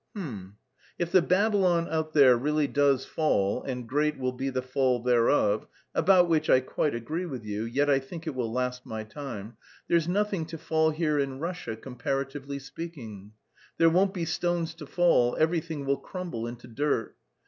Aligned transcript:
"H'm. 0.17 0.57
If 0.97 1.11
the 1.11 1.21
Babylon 1.21 1.87
out 1.87 2.11
there 2.13 2.35
really 2.35 2.65
does 2.65 3.05
fall, 3.05 3.61
and 3.61 3.87
great 3.87 4.17
will 4.17 4.31
be 4.31 4.49
the 4.49 4.63
fall 4.63 4.99
thereof 5.03 5.67
(about 5.93 6.27
which 6.27 6.49
I 6.49 6.59
quite 6.59 6.95
agree 6.95 7.27
with 7.27 7.45
you, 7.45 7.65
yet 7.65 7.87
I 7.87 7.99
think 7.99 8.25
it 8.25 8.33
will 8.33 8.51
last 8.51 8.83
my 8.83 9.03
time), 9.03 9.57
there's 9.87 10.07
nothing 10.07 10.47
to 10.47 10.57
fall 10.57 10.89
here 10.89 11.19
in 11.19 11.37
Russia, 11.37 11.75
comparatively 11.75 12.57
speaking. 12.57 13.33
There 13.77 13.91
won't 13.91 14.15
be 14.15 14.25
stones 14.25 14.73
to 14.73 14.87
fall, 14.87 15.37
everything 15.39 15.85
will 15.85 15.97
crumble 15.97 16.47
into 16.47 16.65
dirt. 16.67 17.15